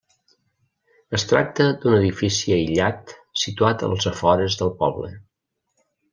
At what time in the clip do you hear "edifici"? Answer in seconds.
1.97-2.55